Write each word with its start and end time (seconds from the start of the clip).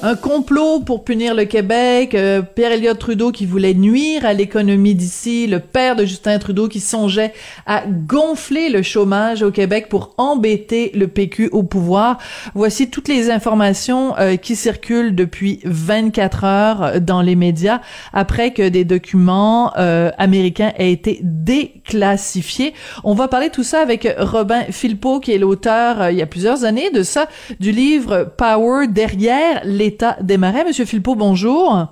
Un 0.00 0.14
complot 0.14 0.78
pour 0.78 1.02
punir 1.02 1.34
le 1.34 1.44
Québec, 1.44 2.14
euh, 2.14 2.40
Pierre 2.40 2.70
Elliott 2.70 2.96
Trudeau 2.96 3.32
qui 3.32 3.46
voulait 3.46 3.74
nuire 3.74 4.24
à 4.24 4.32
l'économie 4.32 4.94
d'ici, 4.94 5.48
le 5.48 5.58
père 5.58 5.96
de 5.96 6.04
Justin 6.04 6.38
Trudeau 6.38 6.68
qui 6.68 6.78
songeait 6.78 7.32
à 7.66 7.82
gonfler 7.84 8.68
le 8.68 8.82
chômage 8.82 9.42
au 9.42 9.50
Québec 9.50 9.88
pour 9.88 10.14
embêter 10.16 10.92
le 10.94 11.08
PQ 11.08 11.48
au 11.50 11.64
pouvoir. 11.64 12.18
Voici 12.54 12.90
toutes 12.90 13.08
les 13.08 13.28
informations 13.28 14.16
euh, 14.18 14.36
qui 14.36 14.54
circulent 14.54 15.16
depuis 15.16 15.58
24 15.64 16.44
heures 16.44 17.00
dans 17.00 17.20
les 17.20 17.34
médias 17.34 17.80
après 18.12 18.52
que 18.52 18.68
des 18.68 18.84
documents 18.84 19.72
euh, 19.78 20.12
américains 20.16 20.72
aient 20.78 20.92
été 20.92 21.18
déclassifiés. 21.22 22.72
On 23.02 23.14
va 23.14 23.26
parler 23.26 23.50
tout 23.50 23.64
ça 23.64 23.80
avec 23.80 24.08
Robin 24.16 24.62
Philpot 24.70 25.18
qui 25.18 25.32
est 25.32 25.38
l'auteur 25.38 26.10
il 26.10 26.18
y 26.18 26.22
a 26.22 26.26
plusieurs 26.26 26.62
années 26.62 26.90
de 26.90 27.02
ça 27.02 27.26
du 27.58 27.72
livre 27.72 28.32
Power 28.36 28.86
derrière 28.86 29.62
les 29.64 29.87
des 30.20 30.38
Marais. 30.38 30.64
Monsieur 30.64 30.84
Philpot, 30.84 31.14
bonjour. 31.14 31.86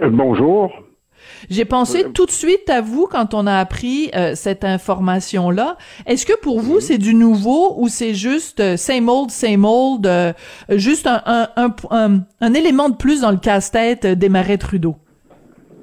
Euh, 0.00 0.10
bonjour. 0.10 0.72
J'ai 1.50 1.64
pensé 1.64 2.04
tout 2.12 2.26
de 2.26 2.30
suite 2.30 2.68
à 2.70 2.80
vous 2.80 3.06
quand 3.06 3.34
on 3.34 3.46
a 3.46 3.56
appris 3.56 4.10
euh, 4.14 4.32
cette 4.34 4.64
information-là. 4.64 5.76
Est-ce 6.06 6.24
que 6.24 6.38
pour 6.40 6.60
vous, 6.60 6.80
c'est 6.80 6.98
du 6.98 7.14
nouveau 7.14 7.74
ou 7.78 7.88
c'est 7.88 8.14
juste 8.14 8.60
euh, 8.60 8.76
same 8.76 9.08
old, 9.08 9.30
same 9.30 9.64
old, 9.64 10.08
juste 10.70 11.06
un, 11.06 11.48
un, 11.90 12.54
élément 12.54 12.88
de 12.88 12.96
plus 12.96 13.22
dans 13.22 13.30
le 13.30 13.38
casse-tête 13.38 14.06
des 14.06 14.28
marais 14.28 14.58
Trudeau? 14.58 14.96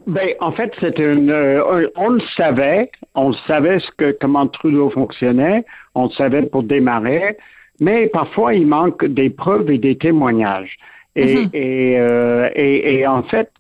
Ben, 0.08 0.30
en 0.40 0.52
fait, 0.52 0.74
c'est 0.80 0.98
une. 1.00 1.32
on 1.96 2.10
le 2.10 2.22
savait, 2.36 2.92
on 3.14 3.34
savait 3.48 3.80
ce 3.80 3.88
que 3.98 4.18
comment 4.20 4.48
Trudeau 4.48 4.90
fonctionnait, 4.90 5.66
on 5.96 6.06
le 6.06 6.12
savait 6.12 6.44
pour 6.44 6.64
démarrer, 6.64 7.38
mais 7.80 8.08
parfois 8.08 8.54
il 8.54 8.68
manque 8.68 9.06
des 9.06 9.30
preuves 9.30 9.70
et 9.70 9.78
des 9.78 9.98
témoignages. 9.98 10.78
Mhm. 11.18 11.50
Euh, 11.56 12.50
et, 12.56 13.00
et, 13.00 13.08
en 13.08 13.24
fait, 13.24 13.52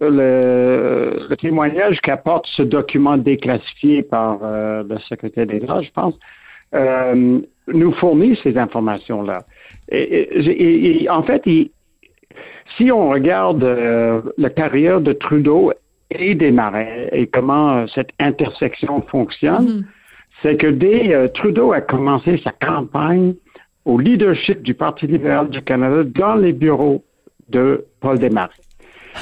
le, 0.00 1.26
le 1.28 1.36
témoignage 1.36 2.00
qu'apporte 2.00 2.46
ce 2.56 2.62
document 2.62 3.16
déclassifié 3.16 4.02
par 4.02 4.38
euh, 4.42 4.82
le 4.88 4.98
secrétaire 4.98 5.46
d'État, 5.46 5.82
je 5.82 5.90
pense, 5.90 6.18
euh, 6.74 7.40
nous 7.68 7.92
fournit 7.92 8.38
ces 8.42 8.56
informations-là. 8.56 9.44
Et, 9.90 11.06
en 11.10 11.22
fait, 11.22 11.42
si 12.76 12.90
on 12.90 13.10
regarde 13.10 13.62
la 14.38 14.50
carrière 14.50 15.00
de 15.00 15.12
Trudeau 15.12 15.72
et 16.10 16.34
des 16.34 16.50
Marais 16.50 17.10
et 17.12 17.26
comment 17.26 17.86
cette 17.88 18.10
intersection 18.18 19.02
fonctionne, 19.02 19.66
mhm. 19.66 19.84
c'est 20.42 20.56
que 20.56 20.68
dès 20.68 21.28
Trudeau 21.34 21.72
a 21.72 21.82
commencé 21.82 22.40
sa 22.42 22.52
campagne 22.52 23.34
au 23.84 23.98
leadership 23.98 24.62
du 24.62 24.74
Parti 24.74 25.06
libéral 25.06 25.50
du 25.50 25.62
Canada 25.62 26.04
dans 26.04 26.34
les 26.36 26.52
bureaux 26.52 27.04
de 27.48 27.84
Paul 28.00 28.18
Desmarais. 28.18 28.50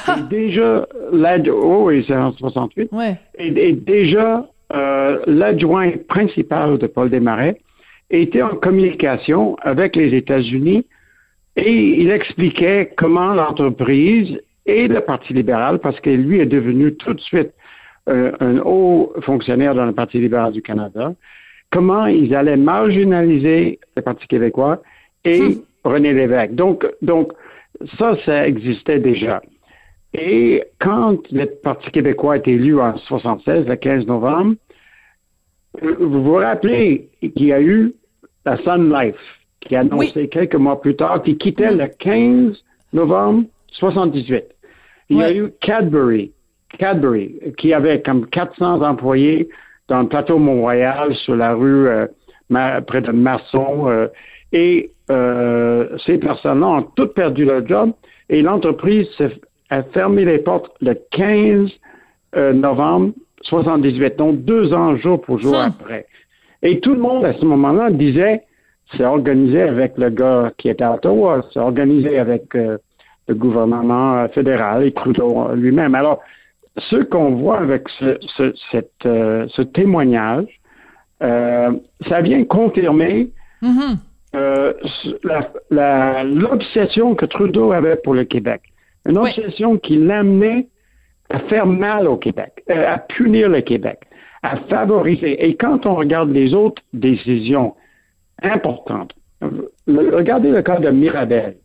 Et 0.07 0.21
déjà, 0.29 0.87
oui, 1.11 2.03
c'est 2.07 2.15
en 2.15 2.31
68. 2.31 2.91
Et, 3.37 3.73
déjà, 3.73 4.47
euh, 4.73 5.19
l'adjoint 5.27 5.91
principal 6.07 6.77
de 6.77 6.87
Paul 6.87 7.09
Desmarais 7.09 7.57
était 8.09 8.41
en 8.41 8.55
communication 8.55 9.57
avec 9.61 9.95
les 9.95 10.15
États-Unis 10.15 10.85
et 11.55 12.01
il 12.01 12.09
expliquait 12.11 12.93
comment 12.95 13.33
l'entreprise 13.33 14.39
et 14.65 14.87
le 14.87 15.01
Parti 15.01 15.33
libéral, 15.33 15.79
parce 15.79 15.99
que 15.99 16.09
lui 16.09 16.39
est 16.39 16.45
devenu 16.45 16.95
tout 16.95 17.13
de 17.13 17.19
suite 17.19 17.51
euh, 18.09 18.31
un 18.39 18.59
haut 18.59 19.13
fonctionnaire 19.21 19.75
dans 19.75 19.85
le 19.85 19.91
Parti 19.91 20.19
libéral 20.19 20.53
du 20.53 20.61
Canada, 20.61 21.13
comment 21.71 22.05
ils 22.05 22.35
allaient 22.35 22.57
marginaliser 22.57 23.79
le 23.95 24.01
Parti 24.01 24.27
québécois 24.27 24.81
et 25.23 25.41
hmm. 25.41 25.61
René 25.83 26.13
Lévesque. 26.13 26.53
Donc, 26.53 26.85
donc, 27.01 27.33
ça, 27.97 28.15
ça 28.25 28.47
existait 28.47 28.99
déjà. 28.99 29.41
Et 30.13 30.63
quand 30.79 31.17
le 31.31 31.45
Parti 31.45 31.89
québécois 31.91 32.37
été 32.37 32.51
élu 32.51 32.79
en 32.79 32.97
76, 32.97 33.65
le 33.65 33.75
15 33.75 34.05
novembre, 34.05 34.55
vous 35.81 36.23
vous 36.23 36.35
rappelez 36.35 37.09
qu'il 37.21 37.45
y 37.45 37.53
a 37.53 37.61
eu 37.61 37.93
la 38.45 38.57
Sun 38.57 38.93
Life, 38.93 39.15
qui 39.61 39.75
a 39.75 39.81
annoncé 39.81 40.27
quelques 40.27 40.55
mois 40.55 40.81
plus 40.81 40.95
tard 40.95 41.23
qu'il 41.23 41.37
quittait 41.37 41.73
le 41.73 41.87
15 41.87 42.61
novembre 42.93 43.45
78. 43.71 44.43
Il 45.09 45.17
y 45.17 45.23
a 45.23 45.33
eu 45.33 45.51
Cadbury, 45.61 46.33
Cadbury, 46.77 47.39
qui 47.57 47.73
avait 47.73 48.01
comme 48.01 48.27
400 48.27 48.81
employés 48.81 49.49
dans 49.91 50.03
le 50.03 50.07
plateau 50.07 50.39
Mont-Royal, 50.39 51.13
sur 51.15 51.35
la 51.35 51.53
rue 51.53 51.89
euh, 51.89 52.07
près 52.87 53.01
de 53.01 53.11
Masson. 53.11 53.89
Euh, 53.89 54.07
et 54.53 54.91
euh, 55.11 55.97
ces 56.05 56.17
personnes-là 56.17 56.65
ont 56.65 56.81
toutes 56.95 57.13
perdu 57.13 57.43
leur 57.43 57.67
job 57.67 57.91
et 58.29 58.41
l'entreprise 58.41 59.09
a 59.69 59.83
fermé 59.83 60.23
les 60.23 60.39
portes 60.39 60.71
le 60.79 60.93
15 61.11 61.69
novembre 62.53 63.11
78, 63.41 64.15
donc 64.17 64.45
deux 64.45 64.73
ans 64.73 64.95
jour 64.95 65.19
pour 65.19 65.39
jour 65.39 65.59
après. 65.59 66.05
Et 66.63 66.79
tout 66.79 66.93
le 66.93 66.99
monde 66.99 67.25
à 67.25 67.33
ce 67.33 67.43
moment-là 67.43 67.91
disait, 67.91 68.43
c'est 68.95 69.03
organisé 69.03 69.61
avec 69.61 69.97
le 69.97 70.09
gars 70.09 70.51
qui 70.57 70.69
était 70.69 70.85
à 70.85 70.93
Ottawa, 70.93 71.41
c'est 71.53 71.59
organisé 71.59 72.17
avec 72.17 72.53
le 72.53 72.79
gouvernement 73.35 74.25
fédéral 74.29 74.85
et 74.85 74.93
Trudeau 74.93 75.49
lui-même. 75.53 75.95
Alors, 75.95 76.21
ce 76.77 76.97
qu'on 76.97 77.35
voit 77.35 77.59
avec 77.59 77.87
ce, 77.99 78.17
ce, 78.37 78.53
cette, 78.71 79.05
euh, 79.05 79.47
ce 79.49 79.61
témoignage, 79.61 80.47
euh, 81.21 81.71
ça 82.07 82.21
vient 82.21 82.43
confirmer 82.45 83.31
mm-hmm. 83.61 83.97
euh, 84.35 84.73
l'obsession 86.23 87.15
que 87.15 87.25
Trudeau 87.25 87.71
avait 87.71 87.97
pour 87.97 88.13
le 88.13 88.23
Québec. 88.23 88.61
Une 89.05 89.17
obsession 89.17 89.77
qui 89.77 89.97
l'amenait 89.97 90.67
à 91.29 91.39
faire 91.39 91.65
mal 91.65 92.07
au 92.07 92.17
Québec, 92.17 92.63
à 92.69 92.97
punir 92.97 93.49
le 93.49 93.61
Québec, 93.61 93.99
à 94.43 94.57
favoriser. 94.57 95.45
Et 95.45 95.55
quand 95.55 95.85
on 95.85 95.95
regarde 95.95 96.31
les 96.31 96.53
autres 96.53 96.81
décisions 96.93 97.73
importantes, 98.43 99.13
regardez 99.87 100.51
le 100.51 100.61
cas 100.61 100.79
de 100.79 100.89
Mirabel. 100.89 101.55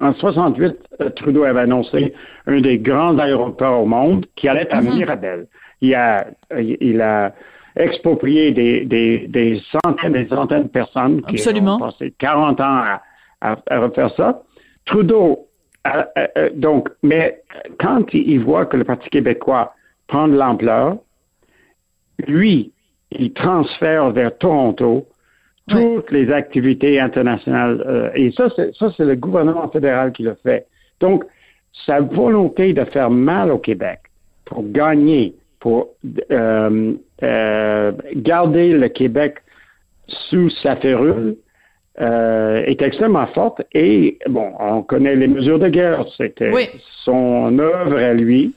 En 0.00 0.14
68, 0.14 0.76
euh, 1.00 1.10
Trudeau 1.10 1.44
avait 1.44 1.60
annoncé 1.60 2.12
un 2.46 2.60
des 2.60 2.78
grands 2.78 3.18
aéroports 3.18 3.82
au 3.82 3.86
monde 3.86 4.26
qui 4.34 4.48
allait 4.48 4.70
à 4.72 4.80
mhm. 4.80 4.94
Mirabel. 4.94 5.46
Il 5.80 5.94
a, 5.94 6.26
il 6.58 7.00
a 7.00 7.32
exproprié 7.76 8.52
des, 8.52 8.84
des, 8.84 9.28
des 9.28 9.62
centaines 9.70 10.16
et 10.16 10.24
des 10.24 10.28
centaines 10.28 10.64
de 10.64 10.68
personnes 10.68 11.22
qui 11.22 11.46
ont 11.48 11.78
passé 11.78 12.14
40 12.18 12.60
ans 12.60 12.82
à, 13.42 13.56
refaire 13.70 14.10
ça. 14.16 14.42
Trudeau, 14.86 15.46
donc, 16.54 16.88
mais 17.02 17.42
quand 17.78 18.12
il 18.14 18.40
voit 18.40 18.66
que 18.66 18.76
le 18.76 18.84
Parti 18.84 19.10
québécois 19.10 19.74
prend 20.08 20.26
de 20.26 20.36
l'ampleur, 20.36 20.96
lui, 22.26 22.72
il 23.10 23.32
transfère 23.34 24.10
vers 24.10 24.36
Toronto 24.38 25.06
toutes 25.68 26.10
les 26.10 26.30
activités 26.30 27.00
internationales. 27.00 27.82
Euh, 27.86 28.10
et 28.14 28.30
ça, 28.32 28.48
c'est, 28.54 28.74
ça, 28.76 28.92
c'est 28.96 29.04
le 29.04 29.16
gouvernement 29.16 29.68
fédéral 29.68 30.12
qui 30.12 30.22
le 30.22 30.36
fait. 30.42 30.66
Donc, 31.00 31.24
sa 31.84 32.00
volonté 32.00 32.72
de 32.72 32.84
faire 32.84 33.10
mal 33.10 33.50
au 33.50 33.58
Québec 33.58 34.00
pour 34.44 34.64
gagner, 34.70 35.34
pour 35.60 35.88
euh, 36.30 36.92
euh, 37.22 37.92
garder 38.14 38.72
le 38.72 38.88
Québec 38.88 39.36
sous 40.06 40.50
sa 40.50 40.76
férule, 40.76 41.36
est 41.98 42.82
extrêmement 42.82 43.26
forte. 43.28 43.62
Et, 43.72 44.18
bon, 44.28 44.52
on 44.60 44.82
connaît 44.82 45.16
les 45.16 45.28
mesures 45.28 45.58
de 45.58 45.68
guerre. 45.68 46.04
C'était 46.18 46.52
son 47.04 47.58
œuvre 47.58 47.96
à 47.96 48.12
lui. 48.12 48.52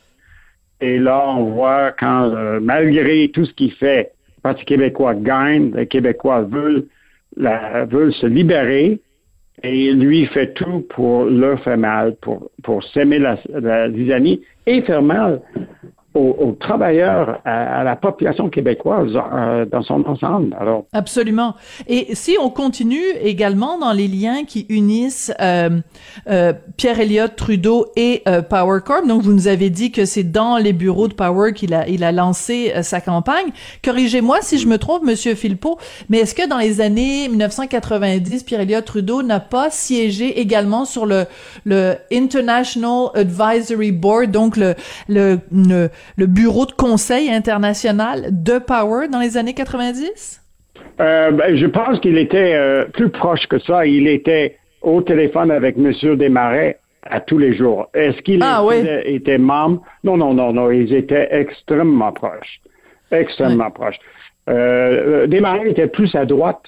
Et 0.81 0.99
là, 0.99 1.23
on 1.25 1.45
voit 1.45 1.93
quand, 1.93 2.59
malgré 2.59 3.29
tout 3.29 3.45
ce 3.45 3.53
qu'il 3.53 3.71
fait, 3.71 4.11
le 4.35 4.41
Parti 4.41 4.65
québécois 4.65 5.15
gagne, 5.15 5.71
les 5.73 5.87
Québécois 5.87 6.41
veulent 6.41 6.83
la, 7.35 7.85
veulent 7.85 8.13
se 8.13 8.27
libérer 8.27 8.99
et 9.63 9.91
lui 9.93 10.25
fait 10.27 10.53
tout 10.53 10.85
pour 10.89 11.25
leur 11.25 11.61
faire 11.63 11.77
mal, 11.77 12.15
pour, 12.21 12.49
pour 12.63 12.83
s'aimer 12.83 13.19
la, 13.19 13.37
la 13.49 13.87
et 13.87 14.81
faire 14.83 15.01
mal 15.01 15.41
aux, 16.15 16.57
travailleurs, 16.59 17.39
à, 17.45 17.83
la 17.83 17.95
population 17.95 18.49
québécoise 18.49 19.11
euh, 19.15 19.65
dans 19.65 19.83
son 19.83 20.03
ensemble. 20.07 20.55
Alors 20.59 20.85
absolument. 20.91 21.55
Et 21.87 22.15
si 22.15 22.35
on 22.41 22.49
continue 22.49 23.03
également 23.21 23.77
dans 23.77 23.93
les 23.93 24.07
liens 24.07 24.43
qui 24.43 24.65
unissent 24.69 25.31
euh, 25.39 25.81
euh, 26.27 26.53
Pierre 26.77 26.99
Elliott 26.99 27.35
Trudeau 27.35 27.87
et 27.95 28.23
Power 28.49 28.79
Corp, 28.83 29.05
donc 29.07 29.21
vous 29.21 29.33
nous 29.33 29.47
avez 29.47 29.69
dit 29.69 29.91
que 29.91 30.05
c'est 30.05 30.23
dans 30.23 30.57
les 30.57 30.73
bureaux 30.73 31.07
de 31.07 31.13
Power 31.13 31.53
qu'il 31.53 31.73
a 31.73 31.87
il 31.87 32.03
a 32.03 32.11
lancé 32.11 32.73
sa 32.81 33.01
campagne. 33.01 33.51
Corrigez-moi 33.83 34.39
si 34.41 34.57
je 34.57 34.67
me 34.67 34.77
trompe, 34.77 35.03
Monsieur 35.03 35.35
Philpot, 35.35 35.77
mais 36.09 36.19
est-ce 36.19 36.33
que 36.33 36.47
dans 36.47 36.57
les 36.57 36.81
années 36.81 37.27
1990, 37.29 38.43
Pierre 38.43 38.61
Elliott 38.61 38.83
Trudeau 38.83 39.21
n'a 39.21 39.39
pas 39.39 39.69
siégé 39.69 40.39
également 40.39 40.85
sur 40.85 41.05
le 41.05 41.25
le 41.65 41.95
International 42.11 43.09
Advisory 43.13 43.91
Board, 43.91 44.31
donc 44.31 44.57
le, 44.57 44.75
le 45.07 45.39
le 46.17 46.25
bureau 46.25 46.65
de 46.65 46.71
conseil 46.71 47.29
international 47.29 48.27
de 48.31 48.59
Power 48.59 49.07
dans 49.07 49.19
les 49.19 49.37
années 49.37 49.53
90? 49.53 50.41
Euh, 50.99 51.31
ben, 51.31 51.55
je 51.55 51.65
pense 51.65 51.99
qu'il 51.99 52.17
était 52.17 52.53
euh, 52.55 52.85
plus 52.85 53.09
proche 53.09 53.47
que 53.47 53.59
ça. 53.59 53.85
Il 53.85 54.07
était 54.07 54.57
au 54.81 55.01
téléphone 55.01 55.51
avec 55.51 55.77
M. 55.77 55.93
Desmarais 56.15 56.77
à 57.03 57.21
tous 57.21 57.37
les 57.37 57.55
jours. 57.55 57.87
Est-ce 57.93 58.21
qu'il 58.21 58.41
Ah, 58.43 58.63
était, 58.73 59.13
était 59.13 59.37
membre? 59.37 59.81
Non, 60.03 60.17
non, 60.17 60.33
non, 60.33 60.51
non. 60.53 60.71
Ils 60.71 60.93
étaient 60.93 61.27
extrêmement 61.31 62.11
proches. 62.11 62.59
Extrêmement 63.11 63.71
proches. 63.71 63.99
Euh, 64.49 65.25
Desmarais 65.27 65.71
était 65.71 65.87
plus 65.87 66.13
à 66.15 66.25
droite 66.25 66.61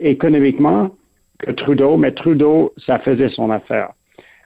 économiquement 0.00 0.90
que 1.38 1.50
Trudeau, 1.50 1.96
mais 1.96 2.12
Trudeau, 2.12 2.72
ça 2.86 2.98
faisait 3.00 3.28
son 3.28 3.50
affaire. 3.50 3.88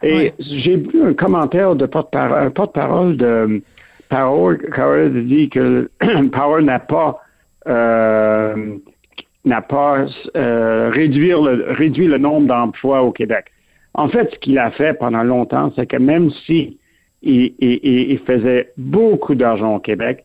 Et 0.02 0.32
j'ai 0.38 0.76
vu 0.76 1.02
un 1.04 1.14
commentaire 1.14 1.74
de 1.76 1.86
porte-parole 1.86 2.46
un 2.46 2.50
porte-parole 2.50 3.16
de 3.16 3.62
Power, 4.16 4.58
Power 4.76 5.08
dit 5.10 5.48
que 5.48 5.90
Power 6.32 6.62
n'a 6.62 6.78
pas 6.78 7.20
euh, 7.66 8.76
n'a 9.44 9.62
pas 9.62 10.04
euh, 10.36 10.90
réduire 10.92 11.40
le, 11.42 11.64
réduit 11.72 12.06
le 12.06 12.18
nombre 12.18 12.46
d'emplois 12.46 13.02
au 13.02 13.10
Québec. 13.10 13.46
En 13.94 14.08
fait, 14.08 14.30
ce 14.32 14.38
qu'il 14.38 14.58
a 14.58 14.70
fait 14.70 14.94
pendant 14.98 15.22
longtemps, 15.22 15.72
c'est 15.74 15.86
que 15.86 15.96
même 15.96 16.30
si 16.46 16.78
il, 17.22 17.54
il- 17.58 17.80
il- 17.82 18.10
il 18.12 18.18
faisait 18.20 18.68
beaucoup 18.76 19.34
d'argent 19.34 19.76
au 19.76 19.80
Québec, 19.80 20.24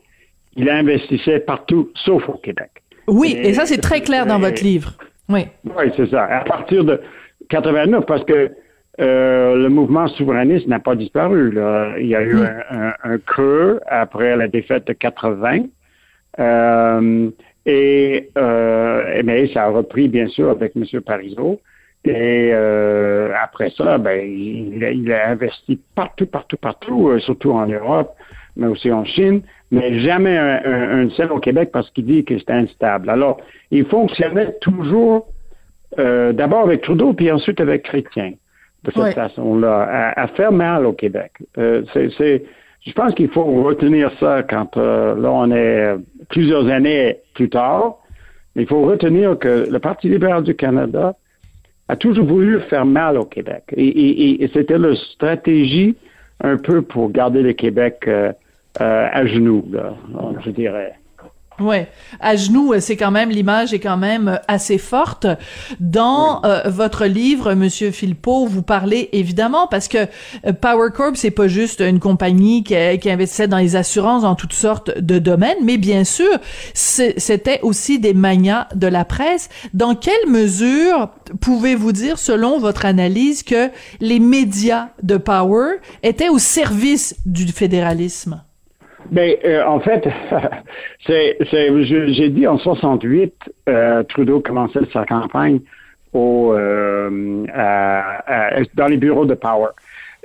il 0.55 0.69
investissait 0.69 1.39
partout 1.39 1.89
sauf 1.95 2.27
au 2.27 2.33
Québec. 2.37 2.69
Oui, 3.07 3.35
Et- 3.37 3.49
et 3.49 3.53
ça, 3.53 3.65
c'est 3.65 3.77
très 3.79 4.01
clair 4.01 4.25
dans 4.25 4.37
et- 4.39 4.41
votre 4.49 4.63
livre. 4.63 4.93
Oui. 5.29 5.45
Oui, 5.65 5.85
c'est 5.95 6.09
ça. 6.09 6.23
À 6.25 6.43
partir 6.43 6.83
de 6.83 6.99
89, 7.49 8.05
parce 8.05 8.23
que 8.25 8.51
euh, 8.99 9.55
le 9.55 9.69
mouvement 9.69 10.07
souverainiste 10.07 10.67
n'a 10.67 10.79
pas 10.79 10.95
disparu. 10.95 11.51
là. 11.51 11.93
Il 11.99 12.07
y 12.07 12.15
a 12.15 12.21
eu 12.23 12.35
un, 12.37 12.63
un- 12.71 12.93
un 13.03 13.17
creux 13.19 13.79
après 13.87 14.35
la 14.35 14.47
défaite 14.47 14.87
de 14.87 14.93
80. 14.93 15.65
Euh, 16.39 17.29
et, 17.65 18.29
euh, 18.37 19.21
mais 19.25 19.47
ça 19.53 19.65
a 19.65 19.69
repris, 19.69 20.07
bien 20.07 20.27
sûr, 20.27 20.49
avec 20.49 20.73
M. 20.75 20.83
Parizeau. 21.01 21.59
Et 22.05 22.51
euh, 22.53 23.31
après 23.43 23.69
ça, 23.71 23.97
ben, 23.97 24.19
il, 24.25 24.83
a- 24.83 24.91
il 24.91 25.11
a 25.11 25.29
investi 25.29 25.79
partout, 25.95 26.25
partout, 26.27 26.57
partout, 26.57 27.09
euh, 27.09 27.19
surtout 27.19 27.51
en 27.51 27.65
Europe, 27.67 28.11
mais 28.55 28.67
aussi 28.67 28.91
en 28.91 29.03
Chine, 29.03 29.41
mais 29.71 29.99
jamais 29.99 30.37
un, 30.37 30.61
un, 30.63 31.05
un 31.05 31.09
seul 31.11 31.31
au 31.33 31.39
Québec 31.39 31.69
parce 31.73 31.89
qu'il 31.91 32.05
dit 32.05 32.23
que 32.23 32.37
c'était 32.37 32.53
instable. 32.53 33.09
Alors, 33.09 33.41
il 33.71 33.85
fonctionnait 33.85 34.53
toujours 34.61 35.27
euh, 35.99 36.31
d'abord 36.31 36.61
avec 36.63 36.81
Trudeau, 36.81 37.13
puis 37.13 37.29
ensuite 37.31 37.59
avec 37.59 37.83
Chrétien, 37.83 38.31
de 38.87 38.91
cette 38.91 39.03
Ouais. 39.03 39.11
façon-là, 39.11 39.81
à, 40.15 40.21
à 40.23 40.27
faire 40.27 40.51
mal 40.51 40.85
au 40.85 40.93
Québec. 40.93 41.31
Euh, 41.57 41.83
c'est, 41.93 42.09
c'est- 42.17 42.43
je 42.85 42.91
pense 42.93 43.13
qu'il 43.13 43.29
faut 43.29 43.43
retenir 43.63 44.11
ça 44.19 44.43
quand 44.43 44.77
euh, 44.77 45.15
là 45.19 45.29
on 45.31 45.51
est 45.51 45.95
plusieurs 46.29 46.67
années 46.67 47.17
plus 47.35 47.49
tard. 47.49 47.97
Mais 48.55 48.63
il 48.63 48.67
faut 48.67 48.81
retenir 48.81 49.37
que 49.37 49.67
le 49.69 49.79
Parti 49.79 50.09
libéral 50.09 50.43
du 50.43 50.55
Canada 50.55 51.13
a 51.89 51.95
toujours 51.95 52.25
voulu 52.25 52.59
faire 52.61 52.85
mal 52.85 53.17
au 53.17 53.25
Québec. 53.25 53.63
Et, 53.75 53.85
et- 53.87 54.23
et- 54.29 54.43
et 54.43 54.47
c'était 54.53 54.77
leur 54.77 54.97
stratégie 54.97 55.95
un 56.43 56.57
peu 56.57 56.81
pour 56.81 57.11
garder 57.11 57.41
le 57.41 57.53
Québec 57.53 58.05
euh, 58.07 58.31
euh, 58.81 59.07
à 59.11 59.25
genoux, 59.25 59.63
là, 59.71 59.93
je 60.45 60.51
dirais. 60.51 60.93
Ouais, 61.59 61.89
à 62.19 62.35
genoux, 62.35 62.73
euh, 62.73 62.79
c'est 62.79 62.95
quand 62.97 63.09
même 63.09 63.31
l'image 63.31 63.73
est 63.73 63.79
quand 63.79 63.97
même 63.97 64.27
euh, 64.27 64.37
assez 64.47 64.77
forte. 64.77 65.25
Dans 65.79 66.43
euh, 66.45 66.61
votre 66.67 67.05
livre, 67.05 67.55
Monsieur 67.55 67.89
Philpot, 67.89 68.45
vous 68.45 68.61
parlez 68.61 69.09
évidemment 69.11 69.65
parce 69.65 69.87
que 69.87 70.05
euh, 70.45 70.53
Power 70.53 70.89
Corp 70.93 71.15
c'est 71.15 71.31
pas 71.31 71.47
juste 71.47 71.81
une 71.81 71.99
compagnie 71.99 72.63
qui, 72.63 72.75
qui 72.99 73.09
investissait 73.09 73.47
dans 73.47 73.57
les 73.57 73.75
assurances 73.75 74.21
dans 74.21 74.35
toutes 74.35 74.53
sortes 74.53 74.99
de 74.99 75.17
domaines, 75.17 75.57
mais 75.63 75.77
bien 75.77 76.03
sûr 76.03 76.29
c'était 76.75 77.59
aussi 77.63 77.97
des 77.97 78.13
manias 78.13 78.67
de 78.75 78.87
la 78.87 79.03
presse. 79.03 79.49
Dans 79.73 79.95
quelle 79.95 80.29
mesure 80.29 81.09
pouvez-vous 81.41 81.91
dire, 81.91 82.19
selon 82.19 82.59
votre 82.59 82.85
analyse, 82.85 83.41
que 83.41 83.71
les 83.99 84.19
médias 84.19 84.89
de 85.01 85.17
Power 85.17 85.77
étaient 86.03 86.29
au 86.29 86.37
service 86.37 87.15
du 87.25 87.47
fédéralisme? 87.47 88.43
Ben, 89.11 89.35
euh, 89.45 89.63
en 89.65 89.79
fait, 89.79 90.07
c'est, 91.05 91.37
j'ai 91.49 92.29
dit 92.29 92.45
en 92.47 92.57
68, 92.57 93.33
euh, 93.69 94.03
Trudeau 94.03 94.39
commençait 94.41 94.79
sa 94.91 95.05
campagne 95.05 95.59
au, 96.13 96.53
euh, 96.53 97.45
à- 97.53 98.57
à- 98.57 98.61
dans 98.75 98.87
les 98.87 98.97
bureaux 98.97 99.25
de 99.25 99.33
Power. 99.33 99.69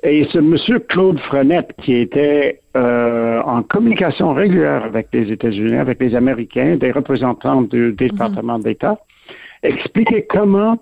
Et 0.02 0.26
c'est 0.32 0.38
M. 0.38 0.56
Claude 0.88 1.20
Frenette 1.20 1.72
qui 1.80 1.94
était 1.94 2.58
euh, 2.76 3.40
en 3.42 3.62
communication 3.62 4.34
régulière 4.34 4.84
avec 4.84 5.06
les 5.12 5.30
États-Unis, 5.30 5.76
avec 5.76 6.00
les 6.00 6.16
Américains, 6.16 6.76
des 6.76 6.90
représentants 6.90 7.62
du 7.62 7.92
département 7.92 8.58
d'État, 8.58 8.98
expliquait 9.62 10.26
comment 10.28 10.76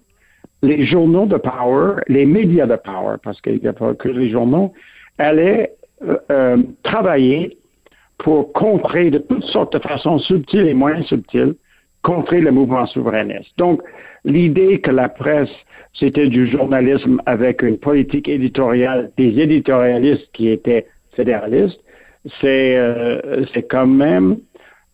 les 0.62 0.86
journaux 0.86 1.26
de 1.26 1.36
Power, 1.36 2.00
les 2.08 2.24
médias 2.24 2.66
de 2.66 2.76
Power, 2.76 3.16
parce 3.22 3.40
qu'il 3.42 3.58
n'y 3.60 3.68
a 3.68 3.74
pas 3.74 3.92
que 3.94 4.08
les 4.08 4.30
journaux, 4.30 4.72
allaient 5.18 5.72
euh, 6.02 6.16
euh, 6.30 6.56
travailler 6.82 7.58
pour 8.20 8.52
contrer 8.52 9.10
de 9.10 9.18
toutes 9.18 9.44
sortes 9.44 9.72
de 9.72 9.78
façons 9.78 10.18
subtiles 10.18 10.66
et 10.68 10.74
moins 10.74 11.02
subtiles, 11.02 11.54
contrer 12.02 12.40
le 12.40 12.50
mouvement 12.50 12.86
souverainiste. 12.86 13.50
Donc, 13.58 13.82
l'idée 14.24 14.80
que 14.80 14.90
la 14.90 15.08
presse, 15.08 15.50
c'était 15.94 16.28
du 16.28 16.46
journalisme 16.46 17.20
avec 17.26 17.62
une 17.62 17.78
politique 17.78 18.28
éditoriale 18.28 19.10
des 19.16 19.38
éditorialistes 19.40 20.28
qui 20.32 20.48
étaient 20.48 20.86
fédéralistes, 21.14 21.80
c'est 22.40 22.76
euh, 22.76 23.44
c'est 23.52 23.62
quand 23.62 23.86
même 23.86 24.36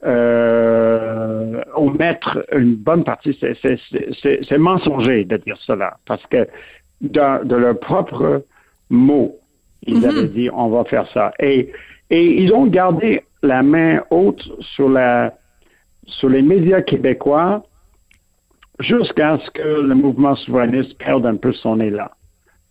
euh, 0.05 1.61
omettre 1.75 2.45
une 2.53 2.77
bonne 2.77 3.03
partie. 3.03 3.37
C'est- 3.41 4.59
mensonger 4.59 5.25
de 5.25 5.37
dire 5.39 5.57
cela, 5.59 5.97
parce 6.07 6.25
que 6.27 6.47
dans, 7.01 7.45
de 7.45 7.57
leurs 7.57 7.79
propres 7.79 8.45
mots, 8.91 9.35
ils 9.85 10.07
avaient 10.07 10.29
dit 10.29 10.49
on 10.53 10.69
va 10.69 10.85
faire 10.85 11.09
ça. 11.13 11.33
Et, 11.41 11.73
et 12.11 12.43
ils 12.43 12.53
ont 12.53 12.67
gardé 12.67 13.23
la 13.43 13.63
main 13.63 14.03
haute 14.11 14.43
sur, 14.75 14.89
la, 14.89 15.35
sur 16.07 16.29
les 16.29 16.43
médias 16.43 16.83
québécois 16.83 17.65
jusqu'à 18.81 19.39
ce 19.45 19.51
que 19.51 19.81
le 19.81 19.95
mouvement 19.95 20.35
souverainiste 20.37 20.97
perde 20.99 21.27
un 21.27 21.37
peu 21.37 21.53
son 21.53 21.81
élan. 21.81 22.09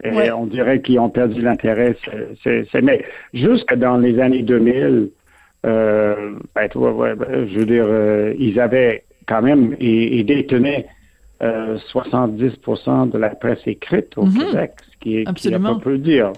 Et 0.04 0.12
Ouais. 0.12 0.32
on 0.32 0.46
dirait 0.46 0.82
qu'ils 0.82 1.00
ont 1.00 1.10
perdu 1.10 1.42
l'intérêt. 1.42 1.96
c'est- 2.44 2.66
c'est- 2.72 2.82
mais 2.82 3.04
jusque 3.34 3.74
dans 3.76 3.98
les 3.98 4.20
années 4.20 4.44
2000, 4.44 5.10
euh, 5.66 6.34
ben, 6.54 6.70
ouais, 6.76 7.16
ben, 7.16 7.48
je 7.48 7.60
veux 7.60 7.66
dire, 7.66 7.86
euh, 7.88 8.34
ils 8.38 8.60
avaient 8.60 9.04
quand 9.28 9.42
même, 9.42 9.76
ils, 9.80 10.20
ils 10.20 10.26
détenaient 10.26 10.86
euh, 11.42 11.78
70% 11.92 13.08
de 13.08 13.18
la 13.18 13.30
presse 13.30 13.60
écrite 13.68 14.18
au 14.18 14.26
Mhm. 14.26 14.38
Québec, 14.38 14.72
ce 14.90 14.98
qui 15.02 15.18
est, 15.18 15.34
qui 15.34 15.50
pas 15.52 15.76
peu 15.84 15.98
dire. 15.98 16.32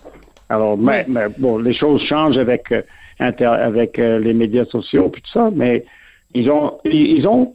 Alors, 0.50 0.78
mais, 0.78 1.06
mais 1.08 1.28
bon, 1.38 1.58
les 1.58 1.74
choses 1.74 2.02
changent 2.04 2.38
avec 2.38 2.72
euh, 2.72 2.82
inter- 3.20 3.46
avec 3.46 4.00
euh, 4.00 4.20
les 4.20 4.34
médias 4.34 4.66
sociaux 4.66 5.10
puis 5.10 5.22
tout 5.22 5.32
ça, 5.32 5.50
mais 5.54 5.84
ils 6.34 6.50
ont 6.50 6.78
ils, 6.86 7.18
ils 7.18 7.28
ont 7.28 7.54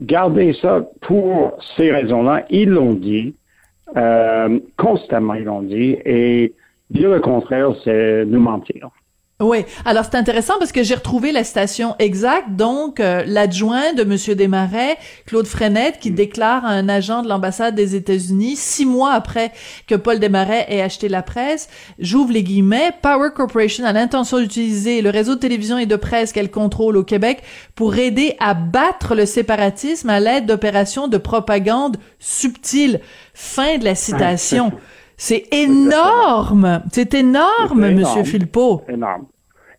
gardé 0.00 0.54
ça 0.54 0.84
pour 1.02 1.58
ces 1.76 1.90
raisons-là. 1.92 2.44
Ils 2.50 2.70
l'ont 2.70 2.94
dit 2.94 3.34
euh, 3.96 4.58
constamment, 4.76 5.34
ils 5.34 5.44
l'ont 5.44 5.62
dit, 5.62 5.96
et 6.04 6.54
dire 6.90 7.10
le 7.10 7.20
contraire, 7.20 7.70
c'est 7.84 8.24
nous 8.24 8.40
mentir. 8.40 8.88
Oui. 9.40 9.64
Alors 9.84 10.04
c'est 10.04 10.16
intéressant 10.16 10.54
parce 10.58 10.70
que 10.70 10.84
j'ai 10.84 10.94
retrouvé 10.94 11.32
la 11.32 11.42
citation 11.42 11.96
exacte. 11.98 12.50
Donc 12.50 13.00
euh, 13.00 13.24
l'adjoint 13.26 13.92
de 13.92 14.04
Monsieur 14.04 14.36
Desmarais, 14.36 14.96
Claude 15.26 15.46
Frenette, 15.46 15.98
qui 15.98 16.12
déclare 16.12 16.64
à 16.64 16.68
un 16.68 16.88
agent 16.88 17.22
de 17.22 17.28
l'ambassade 17.28 17.74
des 17.74 17.96
États-Unis 17.96 18.54
six 18.54 18.86
mois 18.86 19.12
après 19.12 19.50
que 19.88 19.96
Paul 19.96 20.20
Desmarais 20.20 20.66
ait 20.68 20.80
acheté 20.80 21.08
la 21.08 21.22
presse, 21.22 21.68
j'ouvre 21.98 22.32
les 22.32 22.44
guillemets, 22.44 22.92
Power 23.02 23.30
Corporation 23.34 23.84
a 23.84 23.92
l'intention 23.92 24.38
d'utiliser 24.38 25.02
le 25.02 25.10
réseau 25.10 25.34
de 25.34 25.40
télévision 25.40 25.76
et 25.76 25.86
de 25.86 25.96
presse 25.96 26.32
qu'elle 26.32 26.50
contrôle 26.50 26.96
au 26.96 27.04
Québec 27.04 27.42
pour 27.74 27.96
aider 27.96 28.36
à 28.38 28.54
battre 28.54 29.16
le 29.16 29.26
séparatisme 29.26 30.08
à 30.08 30.20
l'aide 30.20 30.46
d'opérations 30.46 31.08
de 31.08 31.18
propagande 31.18 31.96
subtiles. 32.20 33.00
Fin 33.34 33.78
de 33.78 33.84
la 33.84 33.96
citation. 33.96 34.72
C'est 35.24 35.44
énorme. 35.54 36.82
C'est 36.92 37.14
énorme, 37.14 37.82
C'est 37.86 37.94
Monsieur 37.94 38.00
énorme. 38.00 38.24
Philpot. 38.24 38.82
énorme. 38.88 39.26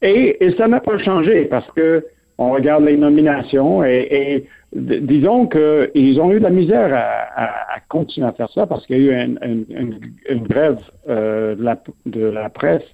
Et, 0.02 0.38
et 0.46 0.56
ça 0.56 0.70
n'a 0.70 0.80
pas 0.80 0.98
changé 1.00 1.46
parce 1.46 1.70
que 1.76 2.06
on 2.38 2.52
regarde 2.52 2.86
les 2.86 2.96
nominations 2.98 3.84
et, 3.84 4.46
disons 4.74 5.46
qu'ils 5.48 6.20
ont 6.22 6.32
eu 6.32 6.40
de 6.40 6.44
la 6.44 6.50
misère 6.50 6.92
à, 6.94 7.44
à- 7.44 7.76
à 7.76 7.80
continuer 7.90 8.28
à 8.28 8.32
faire 8.32 8.50
ça 8.56 8.66
parce 8.68 8.86
qu'il 8.88 9.04
y 9.04 9.10
a 9.10 9.14
eu 9.14 9.26
une, 9.26 9.40
une- 9.44 9.66
une- 9.82 10.00
une 10.30 10.44
grève 10.48 10.80
euh, 11.10 11.56
de, 11.56 11.64
la, 11.64 11.76
de 12.06 12.22
la 12.26 12.50
presse 12.50 12.88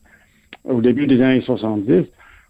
au 0.66 0.82
début 0.82 1.06
des 1.08 1.22
années 1.22 1.42
70 1.42 2.06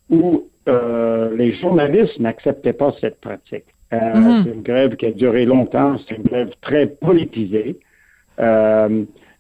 où 0.10 0.44
euh, 0.70 1.36
les 1.38 1.52
journalistes 1.54 2.20
n'acceptaient 2.20 2.74
pas 2.84 2.92
cette 3.02 3.20
pratique. 3.20 3.66
Euh, 3.94 3.98
Mhm. 4.16 4.44
C'est 4.44 4.54
une 4.58 4.62
grève 4.62 4.96
qui 4.96 5.06
a 5.08 5.12
duré 5.12 5.46
longtemps, 5.46 5.98
c'est 6.08 6.16
une 6.16 6.24
grève 6.24 6.52
très 6.62 6.86
politisée. 6.88 7.78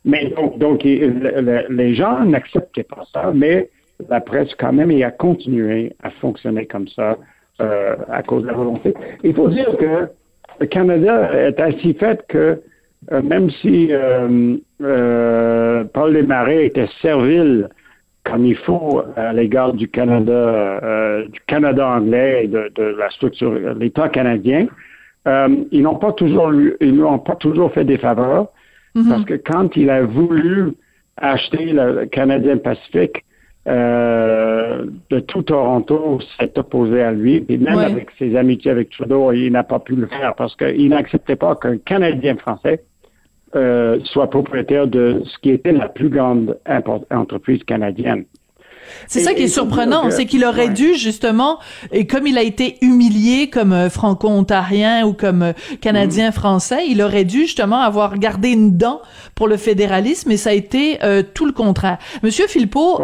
Euh, 0.06 0.10
mais 0.10 0.29
donc, 0.36 0.58
donc 0.58 0.84
les 0.84 1.96
gens 1.96 2.24
n'acceptaient 2.25 2.84
pas 2.84 3.03
ça, 3.13 3.32
mais 3.34 3.70
la 4.10 4.22
presse 4.22 4.53
quand 4.56 4.74
même 4.74 4.91
a 5.03 5.12
continué 5.12 5.94
à 6.01 6.10
fonctionner 6.10 6.65
comme 6.65 6.88
ça 6.88 7.18
euh, 7.62 7.96
à 8.10 8.24
cause 8.24 8.44
de 8.44 8.48
la 8.48 8.53
volonté. 8.53 8.94
Il 9.24 9.34
faut 9.34 9.50
dire 9.50 9.75
que 9.77 10.08
le 10.60 10.65
Canada 10.68 11.32
est 11.34 11.60
ainsi 11.60 11.94
fait 11.94 12.25
que 12.27 12.62
euh, 13.12 13.22
même 13.22 13.50
si 13.50 13.88
euh, 13.91 14.58
euh, 14.82 15.84
Paul 15.94 16.13
Desmarais 16.13 16.65
était 16.65 16.89
servile 17.01 17.70
comme 18.25 18.46
il 18.46 18.56
faut 18.56 19.01
à 19.15 19.34
l'égard 19.34 19.74
du 19.74 19.88
Canada, 19.88 21.24
du 21.32 21.39
Canada 21.48 21.88
anglais 21.88 22.41
et 22.44 22.48
de, 22.48 22.70
de 22.75 22.84
la 22.84 23.10
structure, 23.10 23.53
l'État 23.79 24.10
canadien, 24.10 24.68
ils 25.25 25.82
n'ont 25.82 25.96
pas 25.96 26.12
toujours, 26.12 26.51
ils 26.79 26.96
n'ont 26.96 27.18
pas 27.18 27.36
toujours 27.36 27.72
fait 27.72 27.86
des 27.86 27.98
faveurs 27.98 28.50
parce 28.93 29.25
que 29.25 29.36
quand 29.36 29.75
il 29.75 29.89
a 29.89 30.03
voulu 30.03 30.74
acheter 31.17 31.72
le 31.74 32.05
Canadien 32.05 32.58
Pacifique, 32.58 33.24
euh, 33.67 34.86
de 35.10 35.19
tout 35.19 35.43
Toronto 35.43 36.19
s'est 36.39 36.58
opposé 36.58 37.01
à 37.01 37.12
lui. 37.12 37.46
Et 37.50 37.58
même 37.58 37.77
avec 37.77 38.10
ses 38.17 38.36
amitiés 38.36 38.72
avec 38.72 38.89
Trudeau, 38.89 39.31
il 39.31 39.51
n'a 39.51 39.63
pas 39.63 39.79
pu 39.79 39.96
le 39.96 40.08
faire 40.08 40.34
parce 40.36 40.55
qu'il 40.55 40.89
n'acceptait 40.89 41.36
pas 41.36 41.55
qu'un 41.55 41.77
Canadien 41.77 42.36
français 42.38 42.84
euh, 43.55 44.00
soit 44.05 44.29
propriétaire 44.29 44.88
de 44.88 45.22
ce 45.25 45.38
qui 45.39 45.50
était 45.50 45.72
la 45.72 45.89
plus 45.89 46.10
grande 46.10 46.58
entreprise 47.12 47.63
canadienne. 47.63 48.25
C'est 49.08 49.22
ça 49.22 49.34
qui 49.34 49.43
est 49.43 49.48
surprenant, 49.48 50.12
c'est 50.12 50.25
qu'il 50.25 50.46
aurait 50.46 50.69
dû 50.69 50.96
justement, 50.96 51.60
et 51.91 52.08
comme 52.08 52.27
il 52.27 52.38
a 52.38 52.43
été 52.43 52.77
humilié 52.81 53.50
comme 53.50 53.74
euh, 53.74 53.89
franco-ontarien 53.89 55.05
ou 55.05 55.13
comme 55.13 55.43
euh, 55.43 55.53
canadien-français, 55.81 56.88
il 56.88 57.01
aurait 57.01 57.25
dû 57.25 57.41
justement 57.41 57.81
avoir 57.81 58.17
gardé 58.17 58.50
une 58.50 58.77
dent 58.77 59.01
pour 59.36 59.48
le 59.48 59.58
fédéralisme, 59.58 60.31
et 60.31 60.38
ça 60.38 60.51
a 60.51 60.53
été 60.53 61.00
euh, 61.03 61.24
tout 61.24 61.46
le 61.46 61.51
contraire. 61.51 61.98
Monsieur 62.24 62.48
Philpot, 62.48 63.01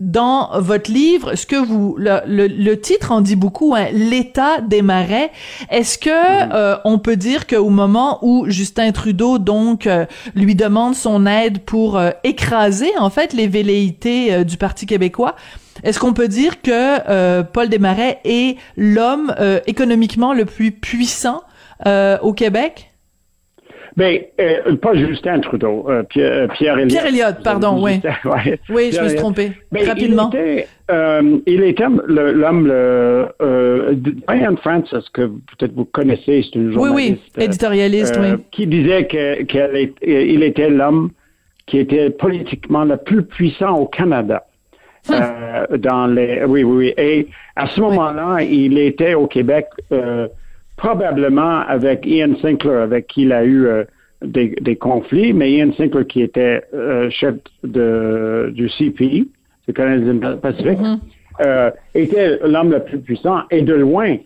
dans 0.00 0.58
votre 0.60 0.90
livre, 0.90 1.34
ce 1.34 1.44
que 1.44 1.56
vous 1.56 1.94
le, 1.98 2.20
le, 2.26 2.80
titre 2.80 3.12
en 3.12 3.20
dit 3.20 3.36
beaucoup, 3.36 3.74
hein, 3.74 3.88
l'état 3.92 4.62
des 4.62 4.80
marais. 4.80 5.30
Est-ce 5.70 5.98
que 5.98 6.10
euh, 6.10 6.76
on 6.84 6.98
peut 6.98 7.16
dire 7.16 7.46
qu'au 7.46 7.68
moment 7.68 8.18
où 8.22 8.46
Justin 8.48 8.92
Trudeau 8.92 9.38
donc 9.38 9.86
euh, 9.86 10.06
lui 10.34 10.54
demande 10.54 10.94
son 10.94 11.26
aide 11.26 11.60
pour 11.60 11.98
euh, 11.98 12.10
écraser 12.24 12.90
en 12.98 13.10
fait 13.10 13.34
les 13.34 13.46
velléités 13.46 14.44
du 14.44 14.56
Parti 14.56 14.86
québécois, 14.86 15.36
est-ce 15.82 15.98
qu'on 15.98 16.14
peut 16.14 16.28
dire 16.28 16.62
que 16.62 17.42
Paul 17.42 17.68
Desmarais 17.68 18.20
est 18.24 18.56
l'homme 18.76 19.34
économiquement 19.66 20.34
le 20.34 20.44
plus 20.44 20.72
puissant 20.72 21.42
au 21.86 22.32
Québec? 22.32 22.89
Ben, 24.00 24.18
euh, 24.40 24.76
pas 24.76 24.94
Justin 24.94 25.40
Trudeau, 25.40 25.84
euh, 25.90 26.02
Pierre, 26.04 26.32
euh, 26.32 26.46
Pierre 26.48 26.78
Elliott. 26.78 26.88
Pierre 26.88 27.06
Elliott, 27.06 27.42
pardon, 27.44 27.84
oui. 27.84 28.00
Oui, 28.70 28.92
je 28.94 29.02
me 29.02 29.08
suis 29.08 29.18
trompé. 29.18 29.52
Ben, 29.70 29.86
Rapidement. 29.86 30.30
Il 30.32 31.62
était, 31.62 31.84
l'homme, 32.06 32.66
le, 32.66 33.94
Diane 33.94 34.56
Francis, 34.56 35.06
que 35.12 35.26
peut-être 35.26 35.74
vous 35.74 35.84
connaissez, 35.84 36.42
c'est 36.42 36.54
une 36.54 36.72
journaliste. 36.72 37.20
Oui, 37.36 37.36
oui, 37.36 37.44
éditorialiste, 37.44 38.18
oui. 38.18 38.42
Qui 38.50 38.66
disait 38.66 39.06
qu'il 39.06 40.42
était 40.44 40.70
l'homme 40.70 41.10
qui 41.66 41.78
était 41.78 42.08
politiquement 42.08 42.84
le 42.84 42.96
plus 42.96 43.22
puissant 43.22 43.80
au 43.80 43.86
Canada. 43.86 44.46
Hum. 45.10 45.76
dans 45.78 46.06
les, 46.06 46.44
oui, 46.44 46.62
oui, 46.62 46.76
oui. 46.76 46.94
Et 46.96 47.28
à 47.56 47.66
ce 47.66 47.80
moment-là, 47.82 48.42
il 48.42 48.78
était 48.78 49.12
au 49.12 49.26
Québec 49.26 49.66
probablement 50.80 51.60
avec 51.68 52.06
Ian 52.06 52.34
Sinclair, 52.40 52.82
avec 52.82 53.06
qui 53.06 53.22
il 53.22 53.32
a 53.32 53.44
eu 53.44 53.66
euh, 53.66 53.84
des, 54.22 54.76
conflits, 54.76 55.32
mais 55.34 55.52
Ian 55.52 55.72
Sinclair, 55.76 56.06
qui 56.06 56.22
était 56.22 56.62
euh, 56.72 57.10
chef 57.10 57.34
de, 57.62 58.50
du 58.54 58.68
CP, 58.70 59.26
le 59.68 59.72
Canadien 59.74 60.36
Pacifique, 60.36 60.78
mm-hmm. 60.78 60.98
euh, 61.44 61.70
était 61.94 62.38
l'homme 62.46 62.72
le 62.72 62.82
plus 62.82 62.98
puissant 62.98 63.40
et 63.50 63.60
de 63.60 63.74
loin. 63.74 64.16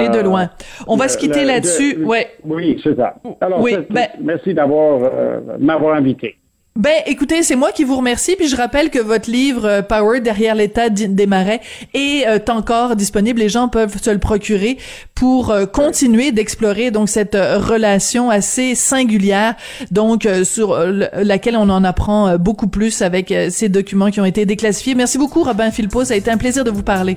et 0.00 0.08
de 0.08 0.22
loin. 0.22 0.48
On 0.86 0.96
va 0.96 1.08
se 1.08 1.18
quitter 1.18 1.44
là-dessus. 1.44 2.02
Ouais. 2.02 2.28
Oui, 2.44 2.80
c'est 2.82 2.96
ça. 2.96 3.16
Alors, 3.42 3.62
ben 3.62 4.08
merci 4.22 4.54
d'avoir 4.54 5.10
m'avoir 5.58 5.96
invité. 5.96 6.36
Ben, 6.76 7.02
écoutez, 7.06 7.42
c'est 7.42 7.56
moi 7.56 7.72
qui 7.72 7.82
vous 7.82 7.96
remercie, 7.96 8.36
puis 8.36 8.46
je 8.46 8.54
rappelle 8.54 8.90
que 8.90 9.00
votre 9.00 9.28
livre 9.28 9.64
euh, 9.66 9.82
Power 9.82 10.20
derrière 10.20 10.54
l'état 10.54 10.88
des 10.88 11.26
marais 11.26 11.60
est 11.94 12.28
euh, 12.28 12.38
encore 12.48 12.94
disponible. 12.94 13.40
Les 13.40 13.48
gens 13.48 13.68
peuvent 13.68 14.00
se 14.00 14.08
le 14.08 14.18
procurer 14.18 14.78
pour 15.16 15.50
euh, 15.50 15.66
continuer 15.66 16.30
d'explorer 16.30 16.92
donc 16.92 17.08
cette 17.08 17.34
relation 17.34 18.30
assez 18.30 18.76
singulière, 18.76 19.56
donc 19.90 20.28
sur 20.44 20.78
laquelle 21.14 21.56
on 21.56 21.68
en 21.68 21.82
apprend 21.82 22.38
beaucoup 22.38 22.68
plus 22.68 23.02
avec 23.02 23.34
ces 23.50 23.68
documents 23.68 24.10
qui 24.10 24.20
ont 24.20 24.24
été 24.24 24.46
déclassifiés. 24.46 24.94
Merci 24.94 25.18
beaucoup, 25.18 25.42
Robin 25.42 25.70
Philpot. 25.70 26.04
Ça 26.04 26.14
a 26.14 26.16
été 26.16 26.30
un 26.30 26.38
plaisir 26.38 26.62
de 26.64 26.70
vous 26.70 26.84
parler. 26.84 27.16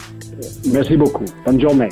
Merci 0.66 0.98
beaucoup. 0.98 1.26
Bonne 1.46 1.62
journée. 1.62 1.90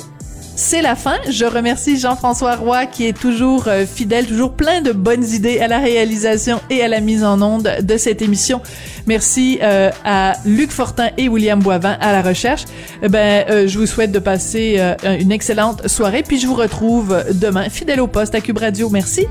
C'est 0.54 0.82
la 0.82 0.94
fin. 0.94 1.16
Je 1.28 1.44
remercie 1.44 1.98
Jean-François 1.98 2.56
Roy 2.56 2.86
qui 2.86 3.06
est 3.06 3.18
toujours 3.18 3.68
euh, 3.68 3.86
fidèle, 3.86 4.26
toujours 4.26 4.52
plein 4.52 4.82
de 4.82 4.92
bonnes 4.92 5.24
idées 5.24 5.60
à 5.60 5.68
la 5.68 5.78
réalisation 5.78 6.60
et 6.68 6.82
à 6.82 6.88
la 6.88 7.00
mise 7.00 7.24
en 7.24 7.40
onde 7.40 7.70
de 7.80 7.96
cette 7.96 8.20
émission. 8.22 8.60
Merci 9.06 9.58
euh, 9.62 9.90
à 10.04 10.34
Luc 10.44 10.70
Fortin 10.70 11.08
et 11.16 11.28
William 11.28 11.58
Boivin 11.58 11.96
à 12.00 12.12
la 12.12 12.22
recherche. 12.22 12.64
Eh 13.02 13.08
ben, 13.08 13.44
euh, 13.48 13.66
je 13.66 13.78
vous 13.78 13.86
souhaite 13.86 14.12
de 14.12 14.18
passer 14.18 14.80
une 15.20 15.32
excellente 15.32 15.88
soirée, 15.88 16.22
puis 16.22 16.38
je 16.38 16.46
vous 16.46 16.54
retrouve 16.54 17.24
demain, 17.32 17.68
fidèle 17.68 18.00
au 18.00 18.06
poste 18.06 18.34
à 18.34 18.40
Cube 18.40 18.58
Radio. 18.58 18.90
Merci. 18.90 19.26